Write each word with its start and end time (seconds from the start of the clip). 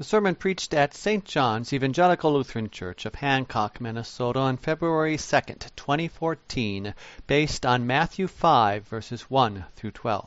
The 0.00 0.04
sermon 0.04 0.34
preached 0.34 0.72
at 0.72 0.94
St. 0.94 1.26
John's 1.26 1.74
Evangelical 1.74 2.32
Lutheran 2.32 2.70
Church 2.70 3.04
of 3.04 3.16
Hancock, 3.16 3.82
Minnesota 3.82 4.38
on 4.38 4.56
February 4.56 5.18
2nd, 5.18 5.58
2014, 5.76 6.94
based 7.26 7.66
on 7.66 7.86
Matthew 7.86 8.26
5 8.26 8.88
verses 8.88 9.28
1 9.28 9.66
through 9.76 9.90
12. 9.90 10.26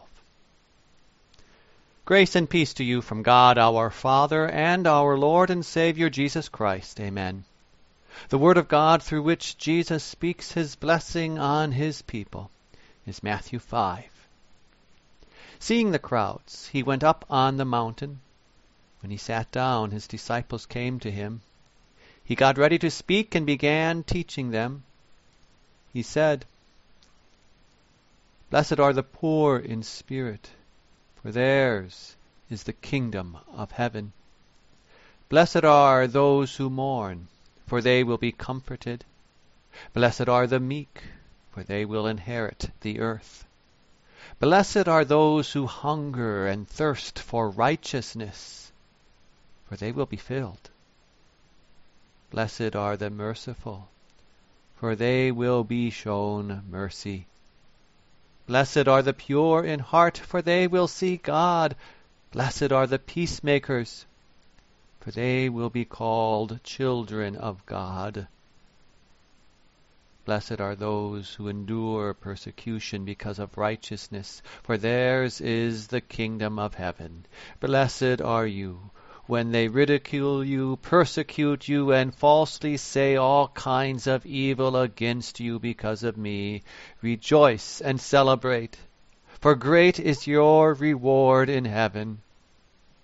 Grace 2.06 2.36
and 2.36 2.48
peace 2.48 2.76
to 2.76 2.84
you 2.84 3.02
from 3.02 3.24
God 3.24 3.58
our 3.58 3.90
Father 3.90 4.48
and 4.48 4.86
our 4.86 5.18
Lord 5.18 5.50
and 5.50 5.66
Savior 5.66 6.08
Jesus 6.08 6.50
Christ. 6.50 7.00
Amen. 7.00 7.44
The 8.30 8.38
Word 8.38 8.60
of 8.60 8.68
God 8.68 9.02
through 9.02 9.24
which 9.24 9.58
Jesus 9.58 10.04
speaks 10.04 10.52
His 10.52 10.76
blessing 10.76 11.40
on 11.40 11.72
His 11.72 12.04
people 12.04 12.52
is 13.08 13.24
Matthew 13.24 13.58
5. 13.58 14.06
Seeing 15.58 15.90
the 15.90 15.98
crowds, 15.98 16.68
He 16.68 16.84
went 16.84 17.04
up 17.04 17.26
on 17.28 17.58
the 17.58 17.66
mountain. 17.66 18.20
When 19.04 19.12
he 19.12 19.18
sat 19.18 19.52
down, 19.52 19.92
his 19.92 20.08
disciples 20.08 20.66
came 20.66 20.98
to 21.02 21.12
him. 21.12 21.42
He 22.24 22.36
got 22.36 22.58
ready 22.58 22.80
to 22.80 22.90
speak 22.90 23.36
and 23.36 23.46
began 23.46 24.02
teaching 24.04 24.52
them. 24.52 24.86
He 25.92 26.02
said, 26.02 26.46
Blessed 28.50 28.80
are 28.80 28.94
the 28.94 29.04
poor 29.04 29.60
in 29.60 29.84
spirit, 29.84 30.52
for 31.22 31.34
theirs 31.34 32.16
is 32.50 32.64
the 32.64 32.72
kingdom 32.72 33.40
of 33.52 33.72
heaven. 33.74 34.14
Blessed 35.28 35.66
are 35.66 36.08
those 36.08 36.56
who 36.56 36.70
mourn, 36.70 37.28
for 37.68 37.82
they 37.82 38.06
will 38.06 38.18
be 38.18 38.32
comforted. 38.32 39.04
Blessed 39.92 40.30
are 40.30 40.48
the 40.48 40.62
meek, 40.62 41.04
for 41.52 41.62
they 41.62 41.84
will 41.84 42.08
inherit 42.08 42.72
the 42.80 43.02
earth. 43.02 43.44
Blessed 44.40 44.88
are 44.88 45.04
those 45.04 45.52
who 45.52 45.68
hunger 45.68 46.48
and 46.48 46.66
thirst 46.66 47.20
for 47.20 47.50
righteousness 47.50 48.64
for 49.74 49.78
they 49.78 49.92
will 49.92 50.06
be 50.06 50.18
filled. 50.18 50.70
Blessed 52.30 52.76
are 52.76 52.96
the 52.96 53.10
merciful, 53.10 53.90
for 54.76 54.96
they 54.96 55.32
will 55.32 55.64
be 55.64 55.90
shown 55.90 56.62
mercy. 56.70 57.26
Blessed 58.46 58.88
are 58.88 59.02
the 59.02 59.14
pure 59.14 59.64
in 59.64 59.80
heart, 59.80 60.16
for 60.16 60.44
they 60.44 60.68
will 60.68 60.88
see 60.88 61.18
God. 61.18 61.76
Blessed 62.32 62.72
are 62.72 62.86
the 62.86 63.00
peacemakers, 63.00 64.06
for 65.00 65.10
they 65.10 65.50
will 65.50 65.72
be 65.72 65.86
called 65.86 66.64
children 66.64 67.36
of 67.36 67.66
God. 67.66 68.28
Blessed 70.24 70.62
are 70.62 70.76
those 70.76 71.34
who 71.34 71.48
endure 71.48 72.14
persecution 72.14 73.06
because 73.06 73.40
of 73.40 73.58
righteousness, 73.58 74.44
for 74.62 74.78
theirs 74.78 75.42
is 75.42 75.88
the 75.88 76.00
kingdom 76.00 76.60
of 76.60 76.76
heaven. 76.76 77.26
Blessed 77.60 78.22
are 78.22 78.46
you 78.46 78.92
when 79.26 79.52
they 79.52 79.70
ridicule 79.70 80.44
you, 80.44 80.78
persecute 80.82 81.68
you, 81.68 81.94
and 81.94 82.14
falsely 82.14 82.76
say 82.76 83.16
all 83.16 83.48
kinds 83.48 84.06
of 84.06 84.26
evil 84.26 84.76
against 84.76 85.40
you 85.40 85.60
because 85.60 86.04
of 86.04 86.18
me. 86.18 86.62
Rejoice 87.02 87.80
and 87.80 88.02
celebrate, 88.02 88.78
for 89.40 89.56
great 89.56 89.98
is 89.98 90.28
your 90.28 90.74
reward 90.74 91.50
in 91.50 91.64
heaven. 91.64 92.22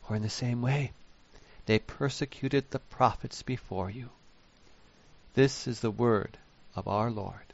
Or 0.10 0.16
in 0.18 0.22
the 0.22 0.30
same 0.30 0.62
way, 0.62 0.92
they 1.68 1.80
persecuted 1.80 2.70
the 2.70 2.80
prophets 2.80 3.42
before 3.42 3.90
you. 3.90 4.10
This 5.36 5.68
is 5.68 5.80
the 5.80 5.92
word 5.92 6.38
of 6.76 6.88
our 6.88 7.10
Lord. 7.10 7.54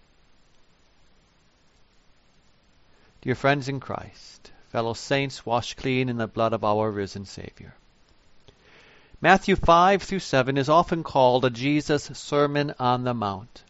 Dear 3.22 3.36
friends 3.36 3.70
in 3.70 3.80
Christ, 3.80 4.52
fellow 4.70 4.94
saints 4.94 5.46
washed 5.46 5.78
clean 5.78 6.10
in 6.10 6.18
the 6.18 6.28
blood 6.28 6.54
of 6.54 6.64
our 6.64 6.90
risen 6.90 7.26
Savior. 7.26 7.76
Matthew 9.22 9.56
5 9.56 10.04
through 10.04 10.20
7 10.20 10.58
is 10.58 10.68
often 10.68 11.02
called 11.02 11.46
a 11.46 11.50
Jesus 11.50 12.12
Sermon 12.14 12.74
on 12.78 13.06
the 13.06 13.14
Mount. 13.14 13.64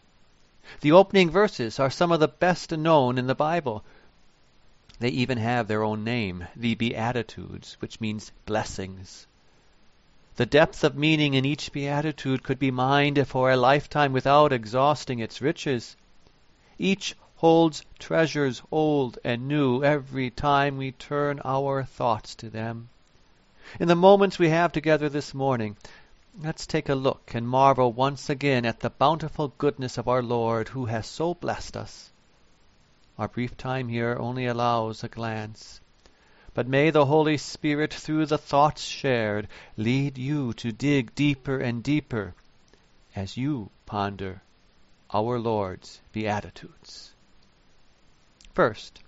The 0.80 0.90
opening 0.90 1.30
verses 1.30 1.78
are 1.78 1.88
some 1.88 2.10
of 2.10 2.18
the 2.18 2.26
best 2.26 2.72
known 2.72 3.16
in 3.16 3.28
the 3.28 3.34
Bible. 3.36 3.84
They 4.98 5.10
even 5.10 5.38
have 5.38 5.68
their 5.68 5.84
own 5.84 6.02
name, 6.02 6.48
the 6.56 6.74
Beatitudes, 6.74 7.76
which 7.78 8.00
means 8.00 8.32
blessings. 8.44 9.28
The 10.34 10.46
depth 10.46 10.82
of 10.82 10.96
meaning 10.96 11.34
in 11.34 11.44
each 11.44 11.70
beatitude 11.70 12.42
could 12.42 12.58
be 12.58 12.72
mined 12.72 13.28
for 13.28 13.48
a 13.48 13.56
lifetime 13.56 14.12
without 14.12 14.52
exhausting 14.52 15.20
its 15.20 15.40
riches. 15.40 15.96
Each 16.76 17.14
holds 17.36 17.84
treasures 18.00 18.62
old 18.72 19.20
and 19.22 19.46
new 19.46 19.84
every 19.84 20.30
time 20.30 20.76
we 20.76 20.90
turn 20.90 21.40
our 21.44 21.84
thoughts 21.84 22.34
to 22.34 22.50
them. 22.50 22.88
In 23.80 23.88
the 23.88 23.94
moments 23.94 24.38
we 24.38 24.48
have 24.48 24.72
together 24.72 25.08
this 25.08 25.34
morning, 25.34 25.76
let's 26.40 26.66
take 26.66 26.88
a 26.88 26.94
look 26.94 27.32
and 27.34 27.48
marvel 27.48 27.92
once 27.92 28.30
again 28.30 28.64
at 28.64 28.80
the 28.80 28.90
bountiful 28.90 29.52
goodness 29.58 29.98
of 29.98 30.08
our 30.08 30.22
Lord 30.22 30.68
who 30.68 30.86
has 30.86 31.06
so 31.06 31.34
blessed 31.34 31.76
us. 31.76 32.10
Our 33.18 33.28
brief 33.28 33.56
time 33.56 33.88
here 33.88 34.16
only 34.18 34.46
allows 34.46 35.02
a 35.02 35.08
glance. 35.08 35.80
But 36.54 36.68
may 36.68 36.90
the 36.90 37.06
Holy 37.06 37.36
Spirit, 37.38 37.92
through 37.92 38.26
the 38.26 38.38
thoughts 38.38 38.82
shared, 38.82 39.48
lead 39.76 40.16
you 40.16 40.52
to 40.54 40.72
dig 40.72 41.14
deeper 41.14 41.58
and 41.58 41.82
deeper 41.82 42.34
as 43.14 43.36
you 43.36 43.70
ponder 43.84 44.40
our 45.12 45.38
Lord's 45.38 46.00
Beatitudes. 46.12 47.12
First, 48.54 49.00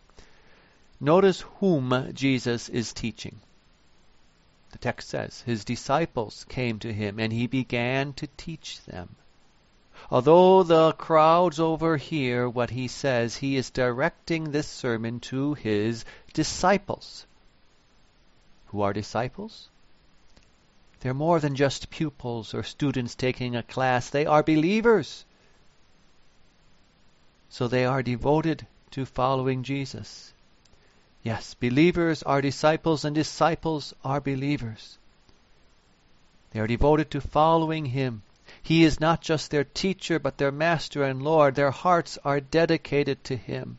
notice 1.00 1.40
whom 1.60 2.12
Jesus 2.12 2.68
is 2.68 2.92
teaching. 2.92 3.40
The 4.70 4.78
text 4.78 5.08
says, 5.08 5.40
His 5.42 5.64
disciples 5.64 6.44
came 6.48 6.78
to 6.80 6.92
him, 6.92 7.18
and 7.18 7.32
he 7.32 7.46
began 7.46 8.12
to 8.14 8.26
teach 8.36 8.82
them. 8.84 9.16
Although 10.10 10.62
the 10.62 10.92
crowds 10.92 11.58
overhear 11.58 12.48
what 12.48 12.70
he 12.70 12.86
says, 12.88 13.36
he 13.36 13.56
is 13.56 13.70
directing 13.70 14.50
this 14.50 14.68
sermon 14.68 15.20
to 15.20 15.54
his 15.54 16.04
disciples. 16.32 17.26
Who 18.66 18.82
are 18.82 18.92
disciples? 18.92 19.68
They're 21.00 21.14
more 21.14 21.40
than 21.40 21.54
just 21.54 21.90
pupils 21.90 22.54
or 22.54 22.62
students 22.62 23.14
taking 23.14 23.56
a 23.56 23.62
class. 23.62 24.10
They 24.10 24.26
are 24.26 24.42
believers. 24.42 25.24
So 27.50 27.68
they 27.68 27.84
are 27.84 28.02
devoted 28.02 28.66
to 28.90 29.06
following 29.06 29.62
Jesus. 29.62 30.32
Yes, 31.22 31.54
believers 31.54 32.22
are 32.22 32.40
disciples, 32.40 33.04
and 33.04 33.14
disciples 33.14 33.92
are 34.04 34.20
believers. 34.20 34.98
They 36.52 36.60
are 36.60 36.66
devoted 36.66 37.10
to 37.10 37.20
following 37.20 37.86
Him. 37.86 38.22
He 38.62 38.84
is 38.84 39.00
not 39.00 39.20
just 39.20 39.50
their 39.50 39.64
teacher, 39.64 40.18
but 40.18 40.38
their 40.38 40.52
master 40.52 41.02
and 41.02 41.22
Lord. 41.22 41.54
Their 41.54 41.72
hearts 41.72 42.18
are 42.24 42.40
dedicated 42.40 43.24
to 43.24 43.36
Him. 43.36 43.78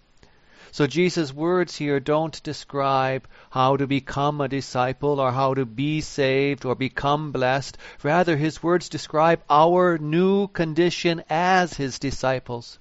So 0.71 0.85
Jesus' 0.85 1.33
words 1.33 1.77
here 1.77 1.99
don't 1.99 2.43
describe 2.43 3.25
how 3.49 3.77
to 3.77 3.87
become 3.87 4.41
a 4.41 4.47
disciple 4.47 5.19
or 5.19 5.31
how 5.31 5.53
to 5.55 5.65
be 5.65 6.01
saved 6.01 6.65
or 6.65 6.75
become 6.75 7.31
blessed. 7.31 7.77
Rather, 8.03 8.37
His 8.37 8.61
words 8.61 8.89
describe 8.89 9.41
our 9.49 9.97
new 9.97 10.47
condition 10.47 11.23
as 11.29 11.73
His 11.73 11.99
disciples. 11.99 12.77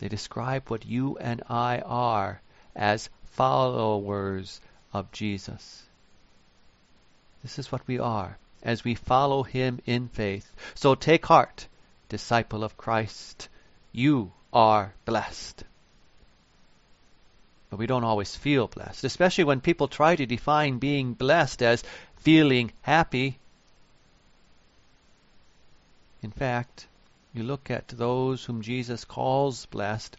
They 0.00 0.08
describe 0.08 0.68
what 0.68 0.84
you 0.86 1.18
and 1.18 1.42
I 1.48 1.78
are 1.80 2.40
as 2.76 3.08
followers 3.32 4.60
of 4.92 5.10
Jesus. 5.12 5.82
This 7.42 7.58
is 7.58 7.72
what 7.72 7.86
we 7.86 7.98
are 7.98 8.38
as 8.62 8.84
we 8.84 8.94
follow 8.94 9.42
him 9.42 9.80
in 9.86 10.08
faith. 10.08 10.50
So 10.74 10.94
take 10.94 11.26
heart, 11.26 11.68
disciple 12.08 12.64
of 12.64 12.76
Christ. 12.76 13.48
You 13.92 14.32
are 14.52 14.92
blessed. 15.04 15.64
But 17.70 17.78
we 17.78 17.86
don't 17.86 18.04
always 18.04 18.34
feel 18.34 18.68
blessed, 18.68 19.04
especially 19.04 19.44
when 19.44 19.60
people 19.60 19.88
try 19.88 20.16
to 20.16 20.26
define 20.26 20.78
being 20.78 21.14
blessed 21.14 21.62
as 21.62 21.84
feeling 22.16 22.72
happy. 22.82 23.38
In 26.22 26.30
fact, 26.30 26.86
you 27.34 27.42
look 27.42 27.70
at 27.70 27.88
those 27.88 28.44
whom 28.44 28.62
Jesus 28.62 29.04
calls 29.04 29.66
blessed, 29.66 30.16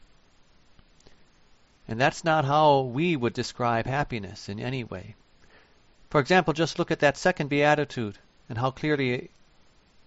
and 1.88 2.00
that's 2.00 2.24
not 2.24 2.46
how 2.46 2.82
we 2.82 3.16
would 3.16 3.34
describe 3.34 3.86
happiness 3.86 4.50
in 4.50 4.60
any 4.60 4.84
way. 4.84 5.16
For 6.10 6.20
example, 6.20 6.54
just 6.54 6.80
look 6.80 6.92
at 6.92 7.00
that 7.00 7.18
second 7.18 7.50
beatitude 7.50 8.18
and 8.50 8.58
how 8.58 8.72
clearly 8.72 9.30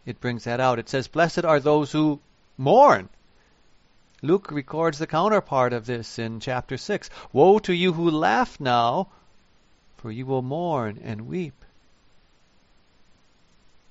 it 0.06 0.20
brings 0.20 0.44
that 0.44 0.60
out. 0.60 0.78
It 0.78 0.88
says, 0.88 1.08
Blessed 1.08 1.44
are 1.44 1.60
those 1.60 1.92
who 1.92 2.20
mourn. 2.56 3.08
Luke 4.22 4.50
records 4.50 4.98
the 4.98 5.06
counterpart 5.06 5.72
of 5.72 5.86
this 5.86 6.18
in 6.18 6.40
chapter 6.40 6.76
6. 6.76 7.08
Woe 7.32 7.58
to 7.60 7.72
you 7.72 7.94
who 7.94 8.10
laugh 8.10 8.60
now, 8.60 9.08
for 9.96 10.10
you 10.10 10.26
will 10.26 10.42
mourn 10.42 10.98
and 11.02 11.26
weep. 11.26 11.64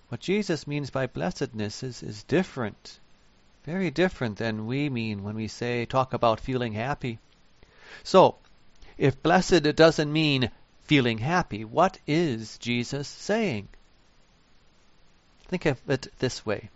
What 0.09 0.19
Jesus 0.19 0.67
means 0.67 0.89
by 0.89 1.07
blessedness 1.07 1.83
is, 1.83 2.01
is 2.01 2.23
different, 2.23 2.99
very 3.63 3.91
different 3.91 4.37
than 4.37 4.65
we 4.65 4.89
mean 4.89 5.23
when 5.23 5.35
we 5.35 5.47
say, 5.47 5.85
talk 5.85 6.13
about 6.13 6.39
feeling 6.39 6.73
happy. 6.73 7.19
So, 8.03 8.35
if 8.97 9.21
blessed 9.23 9.75
doesn't 9.75 10.11
mean 10.11 10.51
feeling 10.81 11.19
happy, 11.19 11.63
what 11.63 11.97
is 12.07 12.57
Jesus 12.57 13.07
saying? 13.07 13.67
Think 15.47 15.65
of 15.65 15.89
it 15.89 16.11
this 16.19 16.45
way. 16.45 16.69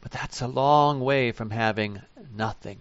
but 0.04 0.12
that's 0.12 0.42
a 0.42 0.46
long 0.46 1.00
way 1.00 1.32
from 1.32 1.48
having 1.48 1.98
nothing. 2.36 2.78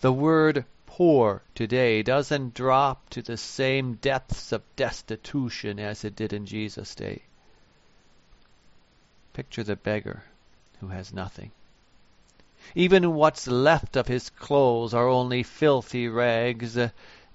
The 0.00 0.12
word 0.12 0.64
poor 0.84 1.42
today 1.54 2.02
doesn't 2.02 2.54
drop 2.54 3.08
to 3.10 3.22
the 3.22 3.36
same 3.36 3.94
depths 3.94 4.50
of 4.50 4.60
destitution 4.74 5.78
as 5.78 6.04
it 6.04 6.16
did 6.16 6.32
in 6.32 6.44
Jesus' 6.44 6.96
day. 6.96 7.22
Picture 9.32 9.62
the 9.62 9.76
beggar 9.76 10.24
who 10.80 10.88
has 10.88 11.12
nothing. 11.12 11.52
Even 12.74 13.14
what's 13.14 13.46
left 13.46 13.94
of 13.94 14.08
his 14.08 14.28
clothes 14.30 14.92
are 14.92 15.06
only 15.06 15.44
filthy 15.44 16.08
rags. 16.08 16.76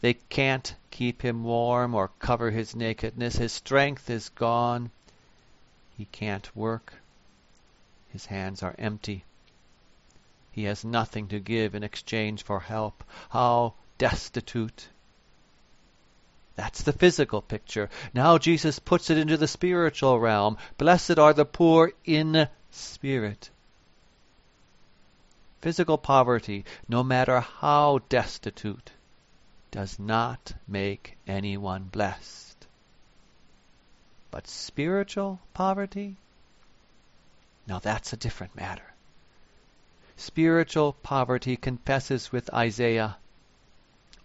They 0.02 0.14
can't 0.28 0.76
keep 0.92 1.22
him 1.22 1.46
warm 1.46 1.96
or 1.96 2.12
cover 2.20 2.52
his 2.52 2.76
nakedness. 2.76 3.38
His 3.38 3.54
strength 3.54 4.10
is 4.10 4.28
gone. 4.28 4.92
He 5.98 6.04
can't 6.12 6.54
work. 6.54 6.96
His 8.10 8.26
hands 8.26 8.64
are 8.64 8.76
empty. 8.78 9.24
He 10.52 10.64
has 10.64 10.84
nothing 10.84 11.28
to 11.30 11.40
give 11.40 11.76
in 11.76 11.84
exchange 11.84 12.44
for 12.44 12.60
help. 12.60 13.04
How 13.30 13.76
destitute! 13.98 14.90
That's 16.56 16.82
the 16.82 16.92
physical 16.92 17.42
picture. 17.42 17.90
Now 18.14 18.38
Jesus 18.38 18.80
puts 18.80 19.10
it 19.10 19.18
into 19.18 19.38
the 19.38 19.48
spiritual 19.48 20.20
realm. 20.20 20.58
Blessed 20.78 21.18
are 21.18 21.34
the 21.34 21.46
poor 21.46 21.94
in 22.04 22.50
spirit. 22.72 23.50
Physical 25.62 25.98
poverty, 25.98 26.66
no 26.88 27.04
matter 27.04 27.40
how 27.40 28.00
destitute, 28.10 28.92
does 29.72 30.00
not 30.00 30.54
make 30.68 31.18
anyone 31.28 31.84
blessed. 31.84 32.68
But 34.32 34.48
spiritual 34.48 35.40
poverty? 35.54 36.18
Now 37.70 37.78
that's 37.78 38.14
a 38.14 38.18
different 38.18 38.56
matter. 38.56 38.96
Spiritual 40.18 40.94
poverty 40.94 41.56
confesses 41.56 42.32
with 42.32 42.52
Isaiah, 42.52 43.18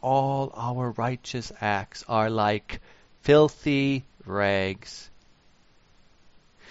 All 0.00 0.50
our 0.56 0.92
righteous 0.92 1.52
acts 1.60 2.02
are 2.08 2.30
like 2.30 2.80
filthy 3.20 4.04
rags. 4.24 5.10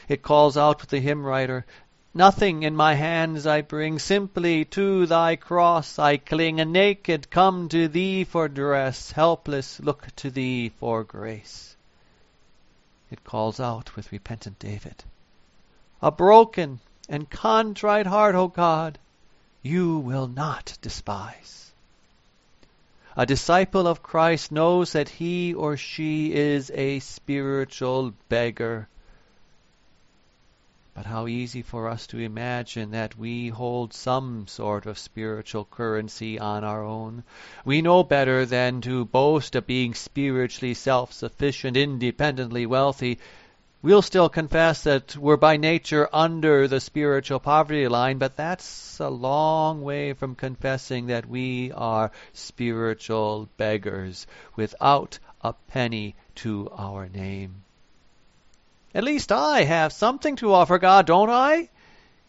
It 0.07 0.23
calls 0.23 0.57
out 0.57 0.81
with 0.81 0.89
the 0.89 0.99
hymn 0.99 1.23
writer, 1.23 1.63
Nothing 2.11 2.63
in 2.63 2.75
my 2.75 2.95
hands 2.95 3.45
I 3.45 3.61
bring, 3.61 3.99
simply 3.99 4.65
to 4.65 5.05
thy 5.05 5.35
cross 5.35 5.99
I 5.99 6.17
cling, 6.17 6.59
and 6.59 6.73
naked 6.73 7.29
come 7.29 7.69
to 7.69 7.87
thee 7.87 8.23
for 8.23 8.49
dress, 8.49 9.11
helpless 9.11 9.79
look 9.79 10.07
to 10.15 10.31
thee 10.31 10.69
for 10.69 11.03
grace. 11.03 11.75
It 13.11 13.23
calls 13.23 13.59
out 13.59 13.95
with 13.95 14.11
repentant 14.11 14.57
David, 14.57 15.03
A 16.03 16.11
broken 16.11 16.81
and 17.07 17.29
contrite 17.29 18.07
heart, 18.07 18.35
O 18.35 18.49
God, 18.49 18.99
you 19.61 19.99
will 19.99 20.27
not 20.27 20.77
despise. 20.81 21.71
A 23.15 23.25
disciple 23.25 23.87
of 23.87 24.03
Christ 24.03 24.51
knows 24.51 24.91
that 24.91 25.07
he 25.07 25.53
or 25.53 25.77
she 25.77 26.33
is 26.33 26.69
a 26.71 26.99
spiritual 26.99 28.15
beggar. 28.27 28.89
But 30.93 31.05
how 31.05 31.27
easy 31.27 31.61
for 31.61 31.87
us 31.87 32.05
to 32.07 32.19
imagine 32.19 32.91
that 32.91 33.17
we 33.17 33.47
hold 33.47 33.93
some 33.93 34.45
sort 34.47 34.85
of 34.85 34.99
spiritual 34.99 35.63
currency 35.63 36.37
on 36.37 36.65
our 36.65 36.83
own. 36.83 37.23
We 37.63 37.81
know 37.81 38.03
better 38.03 38.45
than 38.45 38.81
to 38.81 39.05
boast 39.05 39.55
of 39.55 39.67
being 39.67 39.93
spiritually 39.93 40.73
self 40.73 41.13
sufficient, 41.13 41.77
independently 41.77 42.65
wealthy. 42.65 43.19
We'll 43.83 44.01
still 44.01 44.29
confess 44.29 44.83
that 44.83 45.17
we're 45.17 45.35
by 45.35 45.57
nature 45.57 46.07
under 46.13 46.69
the 46.69 46.79
spiritual 46.79 47.41
poverty 47.41 47.85
line, 47.89 48.17
but 48.17 48.37
that's 48.37 48.97
a 49.01 49.09
long 49.09 49.81
way 49.81 50.13
from 50.13 50.35
confessing 50.35 51.07
that 51.07 51.25
we 51.25 51.73
are 51.73 52.13
spiritual 52.31 53.49
beggars 53.57 54.25
without 54.55 55.19
a 55.41 55.51
penny 55.67 56.15
to 56.35 56.69
our 56.71 57.09
name. 57.09 57.63
At 58.95 59.03
least 59.03 59.33
I 59.33 59.63
have 59.65 59.91
something 59.91 60.37
to 60.37 60.53
offer 60.53 60.77
God, 60.77 61.05
don't 61.05 61.29
I? 61.29 61.67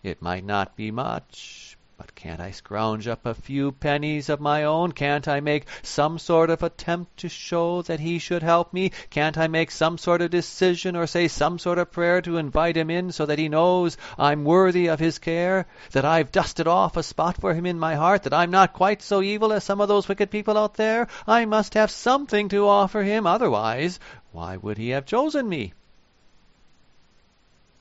It 0.02 0.20
might 0.20 0.44
not 0.44 0.74
be 0.74 0.90
much, 0.90 1.73
but 1.96 2.12
can't 2.16 2.40
I 2.40 2.50
scrounge 2.50 3.06
up 3.06 3.24
a 3.24 3.34
few 3.34 3.70
pennies 3.70 4.28
of 4.28 4.40
my 4.40 4.64
own? 4.64 4.90
Can't 4.90 5.28
I 5.28 5.38
make 5.38 5.66
some 5.82 6.18
sort 6.18 6.50
of 6.50 6.64
attempt 6.64 7.18
to 7.18 7.28
show 7.28 7.82
that 7.82 8.00
he 8.00 8.18
should 8.18 8.42
help 8.42 8.72
me? 8.72 8.90
Can't 9.10 9.38
I 9.38 9.46
make 9.46 9.70
some 9.70 9.96
sort 9.96 10.20
of 10.20 10.30
decision 10.30 10.96
or 10.96 11.06
say 11.06 11.28
some 11.28 11.56
sort 11.58 11.78
of 11.78 11.92
prayer 11.92 12.20
to 12.22 12.36
invite 12.36 12.76
him 12.76 12.90
in 12.90 13.12
so 13.12 13.26
that 13.26 13.38
he 13.38 13.48
knows 13.48 13.96
I'm 14.18 14.44
worthy 14.44 14.88
of 14.88 14.98
his 14.98 15.20
care? 15.20 15.66
That 15.92 16.04
I've 16.04 16.32
dusted 16.32 16.66
off 16.66 16.96
a 16.96 17.02
spot 17.04 17.36
for 17.36 17.54
him 17.54 17.64
in 17.64 17.78
my 17.78 17.94
heart? 17.94 18.24
That 18.24 18.34
I'm 18.34 18.50
not 18.50 18.72
quite 18.72 19.00
so 19.00 19.22
evil 19.22 19.52
as 19.52 19.62
some 19.62 19.80
of 19.80 19.86
those 19.86 20.08
wicked 20.08 20.32
people 20.32 20.58
out 20.58 20.74
there? 20.74 21.06
I 21.28 21.44
must 21.44 21.74
have 21.74 21.92
something 21.92 22.48
to 22.48 22.66
offer 22.66 23.04
him, 23.04 23.24
otherwise, 23.24 24.00
why 24.32 24.56
would 24.56 24.78
he 24.78 24.88
have 24.88 25.06
chosen 25.06 25.48
me? 25.48 25.74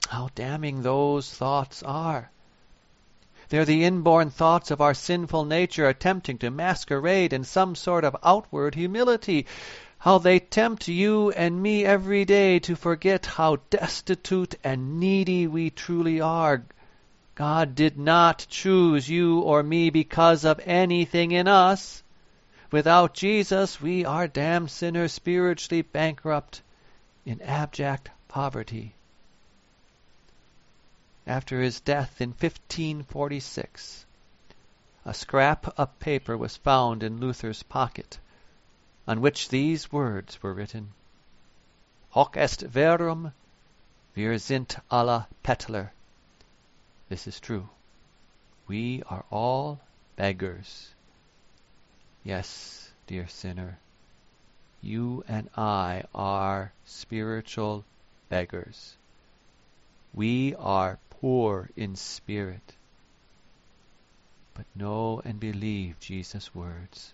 How 0.08 0.29
damning 0.36 0.84
those 0.84 1.34
thoughts 1.34 1.82
are! 1.82 2.29
They're 3.53 3.65
the 3.65 3.83
inborn 3.83 4.31
thoughts 4.31 4.72
of 4.72 4.81
our 4.81 4.95
sinful 4.95 5.45
nature 5.45 5.88
attempting 5.88 6.39
to 6.39 6.50
masquerade 6.50 7.33
in 7.33 7.43
some 7.43 7.75
sort 7.75 8.03
of 8.03 8.15
outward 8.24 8.74
humility. 8.74 9.45
How 10.00 10.17
they 10.17 10.39
tempt 10.39 10.88
you 10.88 11.29
and 11.29 11.62
me 11.62 11.86
every 11.86 12.25
day 12.25 12.57
to 12.62 12.75
forget 12.75 13.27
how 13.27 13.57
destitute 13.69 14.55
and 14.63 15.00
needy 15.00 15.45
we 15.45 15.69
truly 15.69 16.19
are. 16.19 16.63
God 17.36 17.75
did 17.75 17.95
not 17.95 18.48
choose 18.50 19.07
you 19.07 19.41
or 19.41 19.62
me 19.62 19.91
because 19.91 20.45
of 20.45 20.60
anything 20.65 21.29
in 21.29 21.48
us. 21.48 22.01
Without 22.72 23.13
Jesus, 23.13 23.79
we 23.79 24.03
are 24.03 24.27
damned 24.27 24.72
sinners, 24.72 25.12
spiritually 25.12 25.83
bankrupt, 25.83 26.63
in 27.24 27.39
abject 27.43 28.10
poverty. 28.27 28.95
After 31.25 31.61
his 31.61 31.79
death 31.79 32.19
in 32.19 32.29
1546, 32.29 34.05
a 35.05 35.13
scrap 35.13 35.79
of 35.79 35.99
paper 35.99 36.37
was 36.37 36.57
found 36.57 37.01
in 37.01 37.19
Luther's 37.19 37.63
pocket, 37.63 38.19
on 39.07 39.21
which 39.21 39.49
these 39.49 39.91
words 39.91 40.41
were 40.43 40.53
written 40.53 40.93
Hoc 42.09 42.37
est 42.37 42.61
verum, 42.61 43.33
wir 44.13 44.37
sind 44.37 44.75
alle 44.91 45.27
Bettler. 45.43 45.91
This 47.09 47.25
is 47.25 47.39
true. 47.39 47.69
We 48.67 49.01
are 49.09 49.25
all 49.31 49.79
beggars. 50.15 50.93
Yes, 52.23 52.91
dear 53.07 53.27
sinner, 53.27 53.79
you 54.81 55.23
and 55.27 55.49
I 55.57 56.03
are 56.13 56.71
spiritual 56.85 57.83
beggars. 58.29 58.95
We 60.13 60.53
are 60.55 60.99
poor 61.23 61.69
in 61.77 61.95
spirit. 61.95 62.73
But 64.55 64.65
know 64.75 65.21
and 65.23 65.39
believe 65.39 65.97
Jesus' 66.01 66.53
words. 66.53 67.13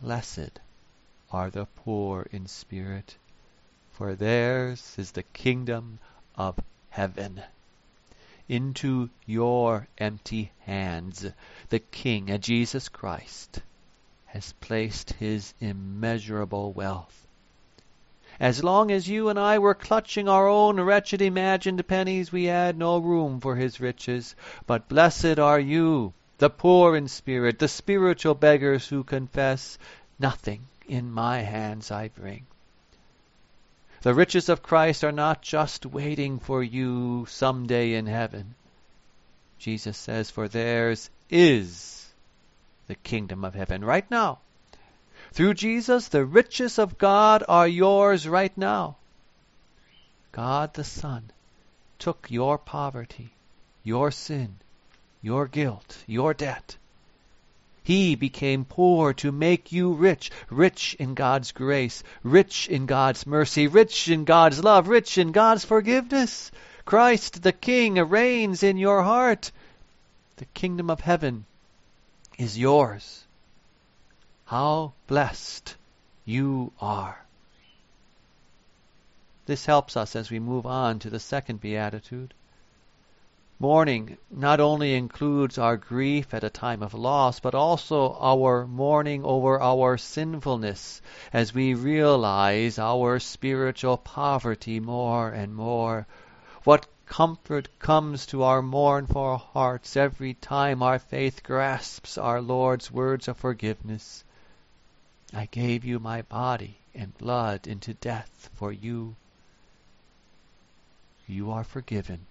Blessed 0.00 0.58
are 1.30 1.50
the 1.50 1.66
poor 1.66 2.26
in 2.32 2.46
spirit, 2.46 3.18
for 3.92 4.14
theirs 4.14 4.94
is 4.96 5.10
the 5.10 5.22
kingdom 5.22 5.98
of 6.34 6.58
heaven. 6.88 7.42
Into 8.48 9.10
your 9.26 9.86
empty 9.98 10.50
hands 10.60 11.26
the 11.68 11.80
King, 11.80 12.40
Jesus 12.40 12.88
Christ, 12.88 13.60
has 14.28 14.54
placed 14.62 15.10
his 15.10 15.52
immeasurable 15.60 16.72
wealth. 16.72 17.27
As 18.40 18.62
long 18.62 18.92
as 18.92 19.08
you 19.08 19.28
and 19.28 19.38
I 19.38 19.58
were 19.58 19.74
clutching 19.74 20.28
our 20.28 20.46
own 20.46 20.80
wretched 20.80 21.20
imagined 21.20 21.86
pennies, 21.88 22.30
we 22.30 22.44
had 22.44 22.78
no 22.78 22.98
room 22.98 23.40
for 23.40 23.56
his 23.56 23.80
riches. 23.80 24.36
But 24.66 24.88
blessed 24.88 25.40
are 25.40 25.58
you, 25.58 26.12
the 26.38 26.48
poor 26.48 26.94
in 26.94 27.08
spirit, 27.08 27.58
the 27.58 27.66
spiritual 27.66 28.34
beggars 28.34 28.86
who 28.88 29.02
confess, 29.02 29.76
Nothing 30.20 30.62
in 30.86 31.10
my 31.10 31.40
hands 31.40 31.90
I 31.90 32.08
bring. 32.08 32.46
The 34.02 34.14
riches 34.14 34.48
of 34.48 34.62
Christ 34.62 35.02
are 35.02 35.12
not 35.12 35.42
just 35.42 35.84
waiting 35.84 36.38
for 36.38 36.62
you 36.62 37.26
some 37.28 37.66
day 37.66 37.94
in 37.94 38.06
heaven. 38.06 38.54
Jesus 39.58 39.96
says, 39.96 40.30
For 40.30 40.46
theirs 40.46 41.10
is 41.28 42.08
the 42.86 42.94
kingdom 42.94 43.44
of 43.44 43.54
heaven 43.54 43.84
right 43.84 44.08
now. 44.08 44.38
Through 45.32 45.54
Jesus, 45.54 46.08
the 46.08 46.24
riches 46.24 46.78
of 46.78 46.98
God 46.98 47.44
are 47.48 47.68
yours 47.68 48.26
right 48.26 48.56
now. 48.56 48.96
God 50.32 50.74
the 50.74 50.84
Son 50.84 51.30
took 51.98 52.30
your 52.30 52.58
poverty, 52.58 53.30
your 53.82 54.10
sin, 54.10 54.56
your 55.22 55.46
guilt, 55.46 55.98
your 56.06 56.34
debt. 56.34 56.76
He 57.82 58.16
became 58.16 58.64
poor 58.64 59.14
to 59.14 59.32
make 59.32 59.72
you 59.72 59.94
rich, 59.94 60.30
rich 60.50 60.94
in 60.98 61.14
God's 61.14 61.52
grace, 61.52 62.02
rich 62.22 62.68
in 62.68 62.86
God's 62.86 63.26
mercy, 63.26 63.66
rich 63.66 64.08
in 64.08 64.24
God's 64.24 64.62
love, 64.62 64.88
rich 64.88 65.16
in 65.16 65.32
God's 65.32 65.64
forgiveness. 65.64 66.50
Christ 66.84 67.42
the 67.42 67.52
King 67.52 67.94
reigns 67.94 68.62
in 68.62 68.76
your 68.76 69.02
heart. 69.02 69.50
The 70.36 70.44
kingdom 70.46 70.90
of 70.90 71.00
heaven 71.00 71.46
is 72.36 72.58
yours. 72.58 73.24
How 74.48 74.94
blessed 75.06 75.76
you 76.24 76.72
are. 76.80 77.22
This 79.44 79.66
helps 79.66 79.94
us 79.94 80.16
as 80.16 80.30
we 80.30 80.38
move 80.38 80.64
on 80.64 81.00
to 81.00 81.10
the 81.10 81.20
second 81.20 81.60
beatitude. 81.60 82.32
Mourning 83.58 84.16
not 84.30 84.58
only 84.58 84.94
includes 84.94 85.58
our 85.58 85.76
grief 85.76 86.32
at 86.32 86.44
a 86.44 86.48
time 86.48 86.82
of 86.82 86.94
loss, 86.94 87.40
but 87.40 87.54
also 87.54 88.16
our 88.18 88.66
mourning 88.66 89.22
over 89.22 89.60
our 89.60 89.98
sinfulness 89.98 91.02
as 91.30 91.52
we 91.52 91.74
realize 91.74 92.78
our 92.78 93.18
spiritual 93.18 93.98
poverty 93.98 94.80
more 94.80 95.28
and 95.28 95.54
more. 95.54 96.06
What 96.64 96.86
comfort 97.04 97.68
comes 97.78 98.24
to 98.28 98.44
our 98.44 98.62
mournful 98.62 99.36
hearts 99.36 99.94
every 99.94 100.32
time 100.32 100.82
our 100.82 100.98
faith 100.98 101.42
grasps 101.42 102.16
our 102.16 102.40
Lord's 102.40 102.90
words 102.90 103.28
of 103.28 103.36
forgiveness. 103.36 104.24
I 105.32 105.46
gave 105.46 105.84
you 105.84 105.98
my 105.98 106.22
body 106.22 106.78
and 106.94 107.16
blood 107.18 107.66
into 107.66 107.94
death 107.94 108.50
for 108.54 108.72
you. 108.72 109.16
You 111.26 111.50
are 111.50 111.64
forgiven. 111.64 112.26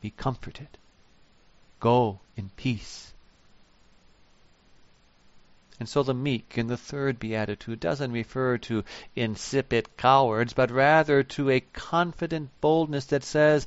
Be 0.00 0.10
comforted. 0.10 0.68
Go 1.78 2.18
in 2.36 2.50
peace. 2.56 3.12
And 5.78 5.88
so 5.88 6.02
the 6.02 6.14
meek 6.14 6.58
in 6.58 6.66
the 6.66 6.76
third 6.76 7.18
beatitude 7.18 7.80
doesn't 7.80 8.12
refer 8.12 8.58
to 8.58 8.84
insipid 9.16 9.96
cowards, 9.96 10.52
but 10.52 10.70
rather 10.70 11.22
to 11.22 11.50
a 11.50 11.60
confident 11.60 12.50
boldness 12.60 13.06
that 13.06 13.24
says, 13.24 13.66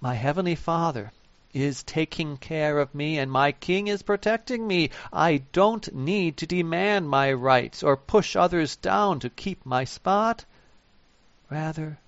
My 0.00 0.14
heavenly 0.14 0.54
Father 0.54 1.12
is 1.52 1.82
taking 1.82 2.36
care 2.36 2.78
of 2.78 2.94
me 2.94 3.18
and 3.18 3.30
my 3.30 3.52
king 3.52 3.88
is 3.88 4.02
protecting 4.02 4.66
me. 4.66 4.90
I 5.12 5.38
don't 5.52 5.94
need 5.94 6.36
to 6.38 6.46
demand 6.46 7.08
my 7.08 7.32
rights 7.32 7.82
or 7.82 7.96
push 7.96 8.36
others 8.36 8.76
down 8.76 9.20
to 9.20 9.30
keep 9.30 9.66
my 9.66 9.84
spot. 9.84 10.44
Rather, 11.50 11.98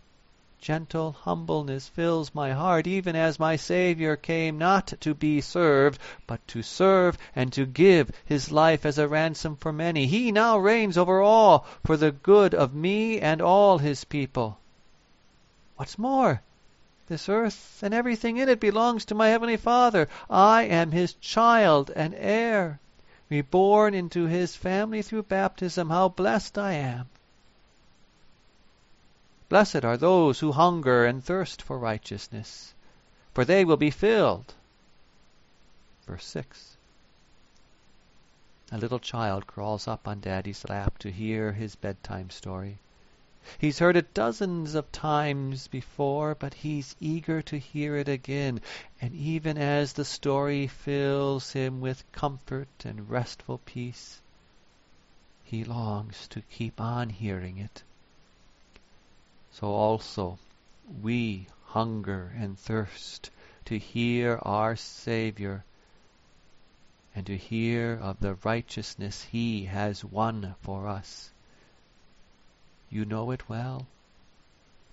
gentle 0.61 1.11
humbleness 1.11 1.89
fills 1.89 2.33
my 2.33 2.53
heart, 2.53 2.87
even 2.87 3.17
as 3.17 3.41
my 3.41 3.57
Saviour 3.57 4.15
came 4.15 4.59
not 4.59 4.93
to 5.01 5.13
be 5.13 5.41
served, 5.41 5.99
but 6.29 6.47
to 6.47 6.63
serve 6.63 7.19
and 7.35 7.53
to 7.53 7.67
give 7.67 8.13
his 8.25 8.53
life 8.53 8.87
as 8.87 8.97
a 8.97 9.09
ransom 9.09 9.57
for 9.57 9.73
many. 9.73 10.07
He 10.07 10.31
now 10.31 10.59
reigns 10.59 10.97
over 10.97 11.21
all 11.21 11.67
for 11.85 11.97
the 11.97 12.13
good 12.13 12.55
of 12.55 12.73
me 12.73 13.21
and 13.21 13.43
all 13.43 13.79
his 13.79 14.05
people. 14.05 14.61
What's 15.75 15.99
more, 15.99 16.43
this 17.07 17.29
earth 17.29 17.83
and 17.83 17.93
everything 17.93 18.37
in 18.37 18.49
it 18.49 18.61
belongs 18.61 19.05
to 19.05 19.15
my 19.15 19.29
Heavenly 19.29 19.57
Father. 19.57 20.09
I 20.31 20.63
am 20.65 20.93
His 20.93 21.15
child 21.15 21.91
and 21.97 22.15
heir, 22.17 22.79
reborn 23.29 23.95
into 23.95 24.27
His 24.27 24.57
family 24.57 25.03
through 25.03 25.25
baptism. 25.25 25.91
How 25.91 26.09
blessed 26.09 26.59
I 26.59 26.73
am! 26.73 27.09
Blessed 29.49 29.85
are 29.85 29.97
those 29.97 30.41
who 30.41 30.53
hunger 30.53 31.05
and 31.05 31.23
thirst 31.23 31.61
for 31.61 31.79
righteousness, 31.79 32.73
for 33.35 33.45
they 33.45 33.65
will 33.65 33.77
be 33.77 33.91
filled. 33.91 34.55
Verse 36.07 36.25
6. 36.25 36.77
A 38.71 38.79
little 38.79 38.99
child 38.99 39.47
crawls 39.47 39.87
up 39.87 40.09
on 40.09 40.21
Daddy's 40.21 40.65
lap 40.69 40.97
to 41.01 41.11
hear 41.11 41.53
his 41.53 41.75
bedtime 41.77 42.31
story. 42.31 42.79
He's 43.59 43.79
heard 43.79 43.97
it 43.97 44.15
dozens 44.15 44.75
of 44.75 44.93
times 44.93 45.69
before, 45.69 46.35
but 46.35 46.55
he's 46.55 46.97
eager 47.01 47.43
to 47.43 47.59
hear 47.59 47.97
it 47.97 48.09
again. 48.09 48.61
And 49.01 49.15
even 49.15 49.59
as 49.59 49.93
the 49.93 50.05
story 50.05 50.67
fills 50.67 51.53
him 51.53 51.81
with 51.81 52.11
comfort 52.13 52.69
and 52.85 53.11
restful 53.11 53.59
peace, 53.59 54.21
he 55.43 55.65
longs 55.65 56.29
to 56.29 56.43
keep 56.43 56.81
on 56.81 57.11
hearing 57.11 57.59
it. 57.59 57.83
So 59.51 59.67
also 59.67 60.39
we 61.03 61.47
hunger 61.65 62.33
and 62.37 62.59
thirst 62.59 63.31
to 63.67 63.79
hear 63.79 64.39
our 64.43 64.77
Saviour 64.77 65.65
and 67.15 67.27
to 67.27 67.37
hear 67.37 67.99
of 68.01 68.21
the 68.21 68.35
righteousness 68.45 69.25
He 69.25 69.67
has 69.67 70.05
won 70.05 70.55
for 70.63 70.89
us. 70.89 71.32
You 72.93 73.07
know 73.07 73.31
it 73.31 73.49
well. 73.49 73.87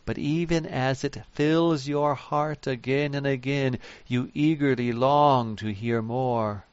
But 0.05 0.17
even 0.17 0.65
as 0.65 1.03
it 1.03 1.21
fills 1.33 1.85
your 1.85 2.15
heart 2.15 2.65
again 2.65 3.13
and 3.13 3.27
again, 3.27 3.77
you 4.07 4.31
eagerly 4.33 4.93
long 4.93 5.57
to 5.57 5.73
hear 5.73 6.01
more. 6.01 6.63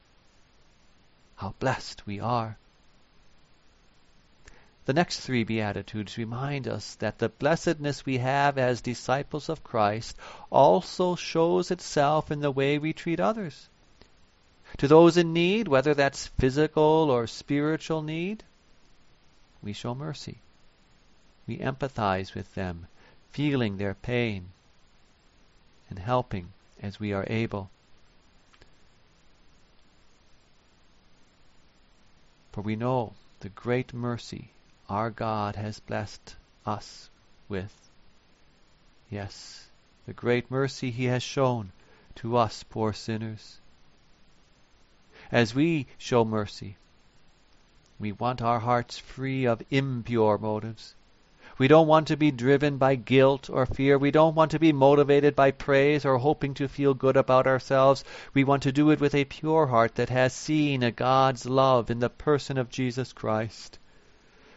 How 1.34 1.54
blessed 1.58 2.06
we 2.06 2.20
are! 2.20 2.56
The 4.84 4.92
next 4.92 5.18
three 5.18 5.42
Beatitudes 5.42 6.16
remind 6.16 6.68
us 6.68 6.94
that 6.94 7.18
the 7.18 7.28
blessedness 7.28 8.06
we 8.06 8.18
have 8.18 8.56
as 8.56 8.80
disciples 8.80 9.48
of 9.48 9.64
Christ 9.64 10.16
also 10.48 11.16
shows 11.16 11.72
itself 11.72 12.30
in 12.30 12.38
the 12.38 12.52
way 12.52 12.78
we 12.78 12.92
treat 12.92 13.18
others. 13.18 13.68
To 14.78 14.86
those 14.86 15.16
in 15.16 15.32
need, 15.32 15.66
whether 15.66 15.92
that's 15.92 16.28
physical 16.28 17.10
or 17.10 17.26
spiritual 17.26 18.02
need, 18.02 18.44
we 19.60 19.72
show 19.72 19.92
mercy. 19.92 20.38
We 21.46 21.58
empathize 21.58 22.34
with 22.34 22.54
them, 22.54 22.88
feeling 23.30 23.76
their 23.76 23.94
pain 23.94 24.50
and 25.88 25.98
helping 25.98 26.52
as 26.82 26.98
we 26.98 27.12
are 27.12 27.24
able. 27.28 27.70
For 32.50 32.62
we 32.62 32.74
know 32.74 33.12
the 33.40 33.50
great 33.50 33.94
mercy 33.94 34.50
our 34.88 35.10
God 35.10 35.56
has 35.56 35.78
blessed 35.78 36.34
us 36.64 37.10
with. 37.48 37.72
Yes, 39.10 39.66
the 40.06 40.12
great 40.12 40.50
mercy 40.50 40.90
he 40.90 41.04
has 41.04 41.22
shown 41.22 41.70
to 42.16 42.36
us 42.36 42.64
poor 42.64 42.92
sinners. 42.92 43.58
As 45.30 45.54
we 45.54 45.86
show 45.98 46.24
mercy, 46.24 46.76
we 47.98 48.10
want 48.10 48.42
our 48.42 48.60
hearts 48.60 48.98
free 48.98 49.44
of 49.44 49.62
impure 49.70 50.38
motives. 50.38 50.94
We 51.58 51.68
don't 51.68 51.86
want 51.86 52.08
to 52.08 52.18
be 52.18 52.30
driven 52.30 52.76
by 52.76 52.96
guilt 52.96 53.48
or 53.48 53.64
fear. 53.64 53.96
We 53.96 54.10
don't 54.10 54.34
want 54.34 54.50
to 54.50 54.58
be 54.58 54.72
motivated 54.72 55.34
by 55.34 55.52
praise 55.52 56.04
or 56.04 56.18
hoping 56.18 56.52
to 56.54 56.68
feel 56.68 56.92
good 56.92 57.16
about 57.16 57.46
ourselves. 57.46 58.04
We 58.34 58.44
want 58.44 58.64
to 58.64 58.72
do 58.72 58.90
it 58.90 59.00
with 59.00 59.14
a 59.14 59.24
pure 59.24 59.66
heart 59.66 59.94
that 59.94 60.10
has 60.10 60.34
seen 60.34 60.82
a 60.82 60.90
God's 60.90 61.46
love 61.46 61.90
in 61.90 61.98
the 61.98 62.10
person 62.10 62.58
of 62.58 62.68
Jesus 62.68 63.14
Christ. 63.14 63.78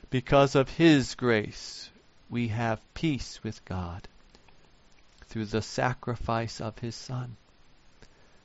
Because 0.09 0.55
of 0.55 0.69
His 0.69 1.15
grace, 1.15 1.89
we 2.29 2.49
have 2.49 2.81
peace 2.93 3.39
with 3.43 3.63
God 3.63 4.07
through 5.27 5.45
the 5.45 5.61
sacrifice 5.61 6.59
of 6.59 6.79
His 6.79 6.95
Son. 6.95 7.37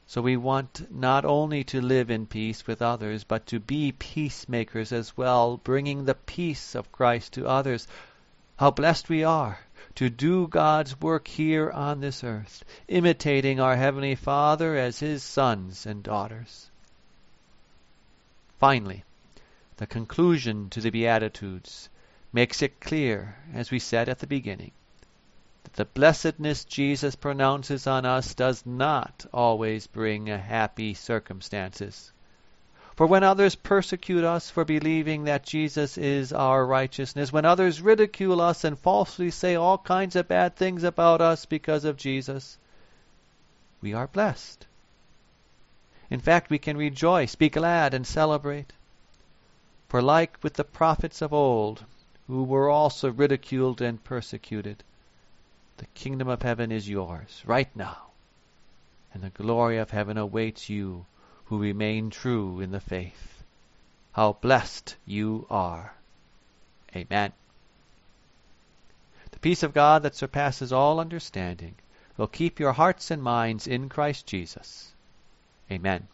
So 0.06 0.20
we 0.20 0.36
want 0.36 0.92
not 0.92 1.24
only 1.24 1.64
to 1.64 1.80
live 1.80 2.10
in 2.10 2.26
peace 2.26 2.66
with 2.66 2.82
others, 2.82 3.24
but 3.24 3.46
to 3.46 3.58
be 3.58 3.90
peacemakers 3.90 4.92
as 4.92 5.16
well, 5.16 5.56
bringing 5.56 6.04
the 6.04 6.14
peace 6.14 6.74
of 6.74 6.92
Christ 6.92 7.32
to 7.32 7.48
others. 7.48 7.88
How 8.56 8.70
blessed 8.70 9.08
we 9.08 9.24
are 9.24 9.58
to 9.96 10.08
do 10.08 10.46
God's 10.46 11.00
work 11.00 11.26
here 11.26 11.70
on 11.70 12.00
this 12.00 12.22
earth, 12.22 12.64
imitating 12.86 13.58
our 13.58 13.76
Heavenly 13.76 14.14
Father 14.14 14.76
as 14.76 15.00
His 15.00 15.22
sons 15.22 15.86
and 15.86 16.02
daughters. 16.02 16.70
Finally, 18.60 19.04
the 19.76 19.86
conclusion 19.86 20.70
to 20.70 20.80
the 20.80 20.90
Beatitudes 20.90 21.88
makes 22.32 22.62
it 22.62 22.80
clear, 22.80 23.36
as 23.52 23.72
we 23.72 23.78
said 23.80 24.08
at 24.08 24.20
the 24.20 24.26
beginning, 24.26 24.70
that 25.64 25.72
the 25.74 25.84
blessedness 25.84 26.64
Jesus 26.64 27.16
pronounces 27.16 27.88
on 27.88 28.06
us 28.06 28.34
does 28.34 28.64
not 28.64 29.26
always 29.32 29.88
bring 29.88 30.26
happy 30.26 30.94
circumstances. 30.94 32.12
For 32.96 33.06
when 33.08 33.24
others 33.24 33.56
persecute 33.56 34.22
us 34.22 34.50
for 34.50 34.64
believing 34.64 35.24
that 35.24 35.42
Jesus 35.42 35.98
is 35.98 36.32
our 36.32 36.64
righteousness, 36.64 37.32
when 37.32 37.44
others 37.44 37.80
ridicule 37.80 38.40
us 38.40 38.62
and 38.62 38.78
falsely 38.78 39.32
say 39.32 39.56
all 39.56 39.78
kinds 39.78 40.14
of 40.14 40.28
bad 40.28 40.54
things 40.54 40.84
about 40.84 41.20
us 41.20 41.44
because 41.44 41.84
of 41.84 41.96
Jesus, 41.96 42.56
we 43.80 43.92
are 43.92 44.06
blessed. 44.06 44.66
In 46.08 46.20
fact, 46.20 46.50
we 46.50 46.58
can 46.58 46.76
rejoice, 46.76 47.34
be 47.34 47.48
glad, 47.48 47.94
and 47.94 48.06
celebrate. 48.06 48.72
For 49.88 50.00
like 50.00 50.38
with 50.42 50.54
the 50.54 50.62
prophets 50.62 51.20
of 51.20 51.32
old, 51.32 51.84
who 52.28 52.44
were 52.44 52.70
also 52.70 53.10
ridiculed 53.10 53.80
and 53.80 54.02
persecuted, 54.04 54.84
the 55.78 55.86
kingdom 55.94 56.28
of 56.28 56.42
heaven 56.42 56.70
is 56.70 56.88
yours 56.88 57.42
right 57.44 57.74
now, 57.74 58.10
and 59.12 59.24
the 59.24 59.30
glory 59.30 59.78
of 59.78 59.90
heaven 59.90 60.16
awaits 60.16 60.70
you 60.70 61.06
who 61.46 61.58
remain 61.58 62.10
true 62.10 62.60
in 62.60 62.70
the 62.70 62.80
faith. 62.80 63.42
How 64.12 64.34
blessed 64.34 64.96
you 65.04 65.46
are. 65.50 65.94
Amen. 66.94 67.32
The 69.32 69.38
peace 69.40 69.62
of 69.62 69.74
God 69.74 70.02
that 70.04 70.14
surpasses 70.14 70.72
all 70.72 71.00
understanding 71.00 71.74
will 72.16 72.28
keep 72.28 72.60
your 72.60 72.72
hearts 72.72 73.10
and 73.10 73.22
minds 73.22 73.66
in 73.66 73.88
Christ 73.88 74.26
Jesus. 74.26 74.94
Amen. 75.70 76.06